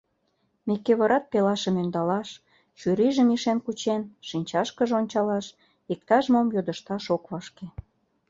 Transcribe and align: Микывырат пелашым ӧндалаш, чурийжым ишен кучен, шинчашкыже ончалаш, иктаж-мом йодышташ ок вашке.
Микывырат 0.67 1.25
пелашым 1.31 1.75
ӧндалаш, 1.81 2.29
чурийжым 2.79 3.29
ишен 3.35 3.59
кучен, 3.65 4.01
шинчашкыже 4.27 4.93
ончалаш, 5.01 5.45
иктаж-мом 5.91 6.47
йодышташ 6.55 7.05
ок 7.15 7.23
вашке. 7.31 7.65